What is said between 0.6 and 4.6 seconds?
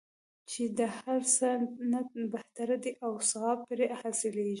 د هر څه نه بهتره دی او ثواب پرې حاصلیږي.